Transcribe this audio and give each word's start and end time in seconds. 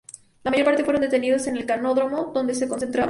La 0.41 0.49
mayor 0.49 0.65
parte 0.65 0.83
fueron 0.83 1.03
detenidos 1.03 1.45
en 1.45 1.57
el 1.57 1.67
canódromo, 1.67 2.31
donde 2.33 2.55
se 2.55 2.67
concentraban. 2.67 2.99